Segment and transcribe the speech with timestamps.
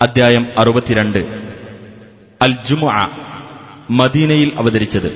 [0.00, 1.20] അദ്ധ്യായം അറുപത്തിരണ്ട്
[2.40, 2.96] അൽ ജുമുഅ
[3.98, 5.10] മദീനയിൽ അവതരിച്ചത്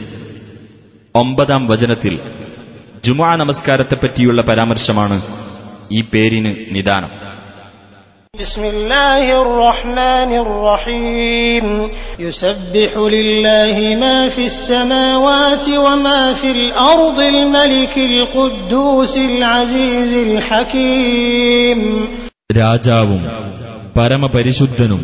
[1.14, 2.14] ഒമ്പതാം വചനത്തിൽ
[3.04, 5.18] ജുമുഅ നമസ്കാരത്തെപ്പറ്റിയുള്ള പരാമർശമാണ്
[5.90, 7.12] ഈ പേരിന് നിദാനം
[8.34, 11.66] بسم الله الرحمن الرحيم
[12.20, 21.78] يسبح لله ما في السماوات وما في الأرض الملك القدوس العزيز الحكيم
[22.60, 23.22] രാജാവും
[23.96, 25.02] പരമപരിശുദ്ധനും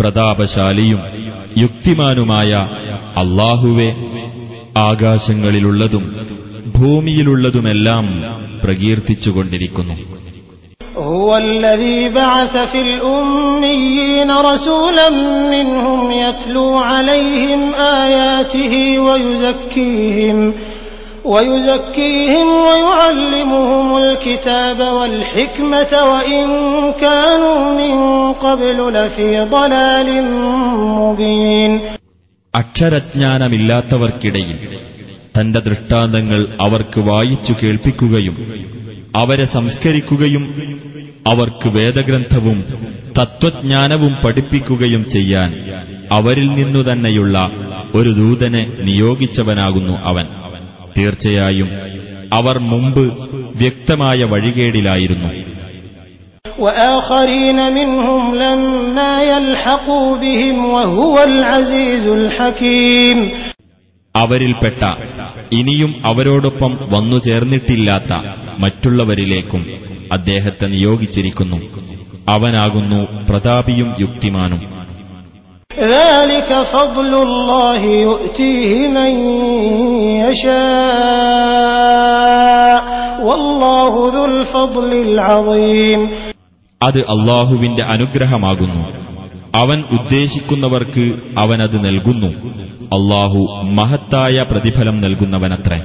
[0.00, 1.00] പ്രതാപശാലിയും
[1.56, 2.52] യുക്തിമാനുമായ
[3.22, 3.90] അള്ളാഹുവെ
[4.88, 6.04] ആകാശങ്ങളിലുള്ളതും
[6.78, 8.06] ഭൂമിയിലുള്ളതുമെല്ലാം
[8.64, 9.96] പ്രകീർത്തിച്ചുകൊണ്ടിരിക്കുന്നു
[11.12, 15.08] هو الذي بعث في الأميين رسولا
[15.50, 17.62] منهم يتلو عليهم
[18.04, 20.38] آياته ويزكيهم ويزكيهم
[22.64, 26.44] ويعلمهم الكتاب والحكمة وإن
[27.00, 27.96] كانوا من
[28.36, 30.08] قبل لفي ضلال
[30.98, 31.80] مبين
[32.54, 34.58] അക്ഷരജ്ഞാനമില്ലാത്തവർക്കിടയിൽ
[35.36, 38.34] തന്റെ ദൃഷ്ടാന്തങ്ങൾ അവർക്ക് വായിച്ചു കേൾപ്പിക്കുകയും
[39.14, 40.44] അവരെ സംസ്കരിക്കുകയും
[41.26, 42.58] അവർക്ക് വേദഗ്രന്ഥവും
[43.18, 45.50] തത്വജ്ഞാനവും പഠിപ്പിക്കുകയും ചെയ്യാൻ
[46.10, 47.38] അവരിൽ നിന്നു തന്നെയുള്ള
[47.94, 50.26] ഒരു ദൂതനെ നിയോഗിച്ചവനാകുന്നു അവൻ
[50.97, 51.69] തീർച്ചയായും
[52.33, 53.13] അവർ മുമ്പ്
[53.57, 55.57] വ്യക്തമായ വഴികേടിലായിരുന്നു.
[64.15, 64.83] അവരിൽപ്പെട്ട
[65.51, 68.13] ഇനിയും അവരോടൊപ്പം വന്നു ചേർന്നിട്ടില്ലാത്ത
[68.59, 69.65] മറ്റുള്ളവരിലേക്കും
[70.11, 71.61] അദ്ദേഹത്തെ നിയോഗിച്ചിരിക്കുന്നു.
[72.29, 74.76] അവനാകുന്നു പ്രതാപിയും യുക്തിമാനും.
[75.90, 79.12] ذلك فضل الله يؤتيه من
[81.82, 82.80] يشاء
[83.20, 86.00] والله ذو الفضل العظيم
[86.80, 88.82] അത് അള്ളാഹുവിന്റെ അനുഗ്രഹമാകുന്നു
[89.54, 91.04] അവൻ ഉദ്ദേശിക്കുന്നവർക്ക്
[91.36, 92.30] അവനത് നൽകുന്നു
[92.96, 93.40] അള്ളാഹു
[93.78, 95.78] മഹത്തായ പ്രതിഫലം നൽകുന്നവനത്രേ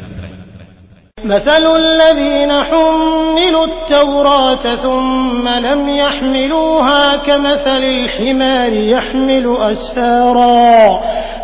[1.26, 10.90] مثل الذين حملوا التوراة ثم لم يحملوها كمثل الحمار يحمل أسفارا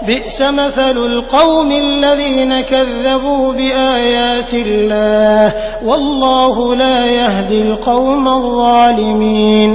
[0.07, 5.53] بئس مثل القوم الذين كذبوا بآيات الله
[5.83, 9.71] والله لا يهدي القوم الظالمين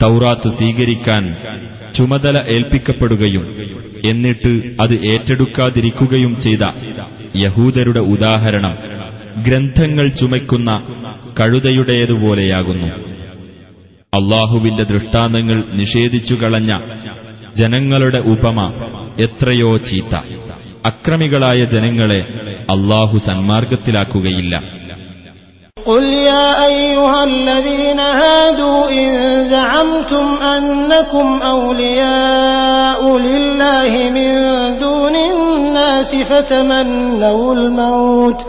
[0.00, 1.24] തൗറാത്ത് സ്വീകരിക്കാൻ
[1.96, 3.44] ചുമതല ഏൽപ്പിക്കപ്പെടുകയും
[4.08, 4.52] എന്നിട്ട്
[4.84, 6.64] അത് ഏറ്റെടുക്കാതിരിക്കുകയും ചെയ്ത
[7.44, 8.74] യഹൂദരുടെ ഉദാഹരണം
[9.46, 10.70] ഗ്രന്ഥങ്ങൾ ചുമയ്ക്കുന്ന
[11.40, 12.88] കഴുതയുടേതുപോലെയാകുന്നു
[14.12, 16.72] അള്ളാഹുവിന്റെ ദൃഷ്ടാന്തങ്ങൾ നിഷേധിച്ചു കളഞ്ഞ
[17.56, 18.58] ജനങ്ങളുടെ ഉപമ
[19.18, 20.14] എത്രയോ ചീത്ത
[20.84, 22.20] അക്രമികളായ ജനങ്ങളെ
[22.74, 24.54] അള്ളാഹു സന്മാർഗത്തിലാക്കുകയില്ല
[25.86, 29.10] قل يا أيها الذين هادوا إن
[29.46, 34.30] زعمتم أنكم أولياء لله من
[34.78, 38.40] دون الناس فتمنوا الموت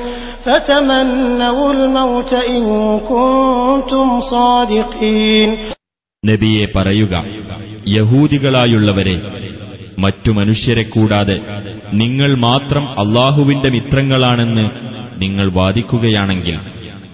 [6.24, 7.14] നബിയെ പറയുക
[7.88, 9.16] യഹൂദികളായുള്ളവരെ
[9.98, 11.40] മറ്റു മനുഷ്യരെ കൂടാതെ
[11.92, 14.64] നിങ്ങൾ മാത്രം അള്ളാഹുവിന്റെ മിത്രങ്ങളാണെന്ന്
[15.20, 16.58] നിങ്ങൾ വാദിക്കുകയാണെങ്കിൽ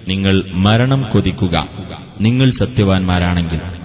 [0.09, 1.57] നിങ്ങൾ മരണം കൊതിക്കുക
[2.21, 3.78] നിങ്ങൾ സത്യവാൻമാരാണെങ്കിലും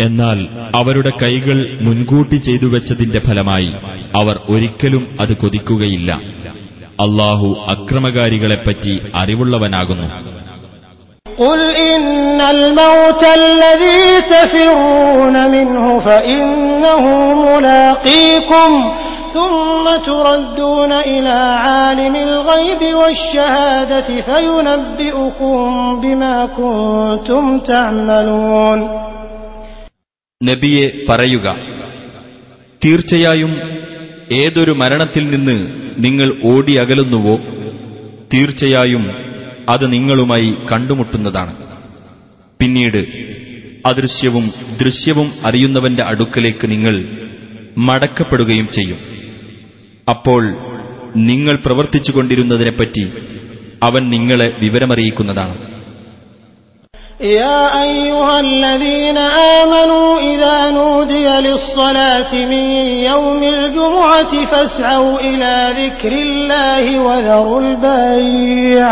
[0.00, 0.38] എന്നാൽ
[0.78, 3.70] അവരുടെ കൈകൾ മുൻകൂട്ടി ചെയ്തു വെച്ചതിന്റെ ഫലമായി
[4.20, 6.10] അവർ ഒരിക്കലും അത് കൊതിക്കുകയില്ല
[7.04, 10.08] അള്ളാഹു അക്രമകാരികളെപ്പറ്റി അറിവുള്ളവനാകുന്നു
[11.38, 14.02] قل إن الموت الذي
[14.34, 17.02] تفرون منه فإنه
[17.46, 18.70] ملاقيكم
[19.34, 25.56] ثم تردون إلى عالم الغيب والشهادة فينبئكم
[26.02, 28.78] بما كنتم تعملون
[30.40, 31.46] നബിയെ പറയുക
[32.82, 33.52] തീർച്ചയായും
[34.36, 35.56] ഏതൊരു മരണത്തിൽ നിന്ന്
[35.96, 37.34] നിങ്ങൾ ഓടിയകലുന്നുവോ
[38.30, 39.04] തീർച്ചയായും
[39.68, 41.52] അത് നിങ്ങളുമായി കണ്ടുമുട്ടുന്നതാണ്
[42.60, 43.00] പിന്നീട്
[43.84, 44.44] അദൃശ്യവും
[44.80, 46.94] ദൃശ്യവും അറിയുന്നവന്റെ അടുക്കലേക്ക് നിങ്ങൾ
[47.86, 48.98] മടക്കപ്പെടുകയും ചെയ്യും
[50.08, 50.42] അപ്പോൾ
[51.22, 53.04] നിങ്ങൾ പ്രവർത്തിച്ചുകൊണ്ടിരുന്നതിനെപ്പറ്റി
[53.82, 55.56] അവൻ നിങ്ങളെ വിവരമറിയിക്കുന്നതാണ്
[57.38, 59.18] يا أيها الذين
[59.58, 62.64] آمنوا إذا نودي للصلاة من
[63.04, 68.90] يوم الجمعة فاسعوا إلى ذكر الله وذروا البيع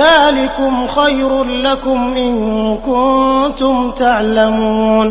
[0.00, 1.30] ذلكم خير
[1.66, 2.32] لكم إن
[2.86, 5.06] كنتم تعلمون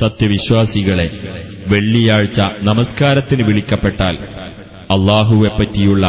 [0.00, 1.06] സത്യവിശ്വാസികളെ
[1.72, 2.38] വെള്ളിയാഴ്ച
[2.68, 4.14] നമസ്കാരത്തിന് വിളിക്കപ്പെട്ടാൽ
[4.90, 6.04] അള്ളാഹുവെപ്പറ്റിയുള്ള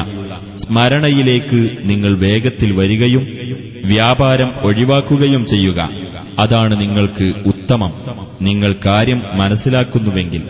[0.57, 3.23] സ്മരണയിലേക്ക് നിങ്ങൾ വേഗത്തിൽ വരികയും
[3.85, 5.79] വ്യാപാരം ഒഴിവാക്കുകയും ചെയ്യുക
[6.39, 7.91] അതാണ് നിങ്ങൾക്ക് ഉത്തമം
[8.41, 10.43] നിങ്ങൾ കാര്യം മനസ്സിലാക്കുന്നുവെങ്കിൽ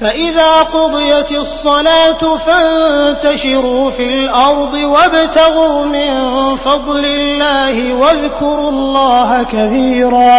[0.00, 6.10] فإذا قضيت الصلاة فانتشروا في الأرض وابتغوا من
[6.56, 10.38] فضل الله واذكروا الله كثيرا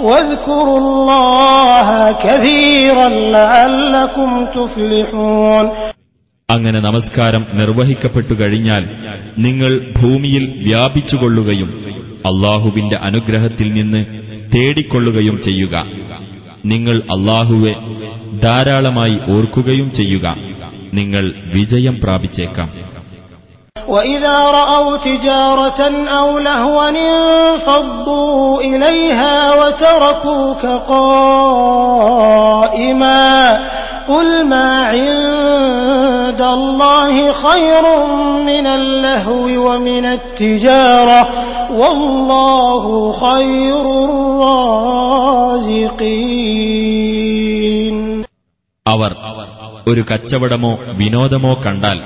[0.00, 1.88] واذكروا الله
[2.24, 5.66] كثيرا لعلكم تفلحون
[6.48, 8.84] അങ്ങനെ നമസ്കാരം നിർവഹിക്കപ്പെട്ടു കഴിഞ്ഞാൽ
[9.38, 11.70] നിങ്ങൾ ഭൂമിയിൽ വ്യാപിച്ചുകൊള്ളുകയും
[12.30, 14.00] അള്ളാഹുവിന്റെ അനുഗ്രഹത്തിൽ നിന്ന്
[14.54, 15.74] തേടിക്കൊള്ളുകയും ചെയ്യുക
[16.72, 17.74] നിങ്ങൾ അള്ളാഹുവെ
[18.44, 20.26] ധാരാളമായി ഓർക്കുകയും ചെയ്യുക
[21.00, 21.24] നിങ്ങൾ
[21.54, 22.70] വിജയം പ്രാപിച്ചേക്കാം
[23.88, 25.80] وإذا رأوا تجارة
[26.10, 30.62] أو لهوا انفضوا إليها وتركوك
[32.64, 33.24] قائما
[34.08, 37.14] قل ما عند الله
[37.44, 37.84] خير
[38.46, 41.22] من اللهو ومن التجارة
[41.72, 42.84] والله
[43.16, 43.84] خير
[46.94, 47.96] الرازقين
[48.86, 49.10] അവർ
[49.90, 50.70] ഒരു കച്ചവടമോ
[51.00, 51.98] വിനോദമോ കണ്ടാൽ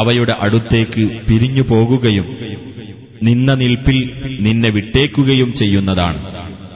[0.00, 2.26] അവയുടെ അടുത്തേക്ക് പിരിഞ്ഞു പോകുകയും
[3.28, 3.98] നിന്ന നിൽപ്പിൽ
[4.46, 6.18] നിന്നെ വിട്ടേക്കുകയും ചെയ്യുന്നതാണ്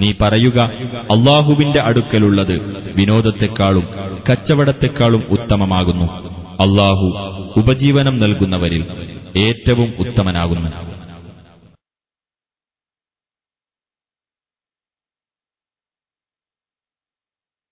[0.00, 0.58] നീ പറയുക
[1.14, 2.56] അള്ളാഹുവിന്റെ അടുക്കലുള്ളത്
[2.99, 3.87] വിനോദത്തെക്കാളും
[4.30, 6.06] കച്ചവടത്തെക്കാളും ഉത്തമമാകുന്നു.
[6.60, 7.14] അള്ളാഹു
[7.58, 8.86] ഉപജീവനം നൽകുന്നവരിൽ
[9.38, 10.93] ഏറ്റവും ഉത്തമനാകുന്നു.